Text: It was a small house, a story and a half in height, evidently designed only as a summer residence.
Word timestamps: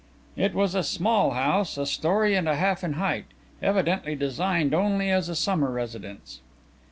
It 0.35 0.55
was 0.55 0.73
a 0.73 0.81
small 0.81 1.29
house, 1.29 1.77
a 1.77 1.85
story 1.85 2.33
and 2.33 2.49
a 2.49 2.55
half 2.55 2.83
in 2.83 2.93
height, 2.93 3.25
evidently 3.61 4.15
designed 4.15 4.73
only 4.73 5.11
as 5.11 5.29
a 5.29 5.35
summer 5.35 5.69
residence. 5.69 6.41